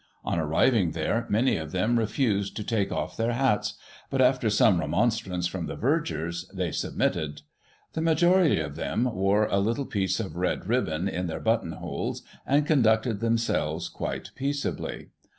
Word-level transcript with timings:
On 0.25 0.39
arriving 0.39 0.93
there, 0.93 1.27
many 1.29 1.57
of 1.57 1.71
them 1.73 1.99
refused 1.99 2.55
to 2.55 2.63
take 2.63 2.91
off 2.91 3.15
their 3.15 3.33
hats; 3.33 3.75
but, 4.09 4.19
after 4.19 4.49
some 4.49 4.79
remonstrance 4.79 5.45
from 5.45 5.67
the 5.67 5.75
Vergers, 5.75 6.49
they 6.51 6.71
submitted 6.71 7.43
The 7.93 8.01
majority 8.01 8.59
of 8.59 8.75
them 8.75 9.03
wore 9.03 9.45
a 9.45 9.59
little 9.59 9.85
piece 9.85 10.19
of 10.19 10.37
red 10.37 10.65
ribbon 10.65 11.07
in 11.07 11.27
their 11.27 11.39
button 11.39 11.73
holes, 11.73 12.23
and 12.47 12.65
conducted 12.65 13.19
themselves 13.19 13.89
quite 13.89 14.31
peaceably. 14.33 15.09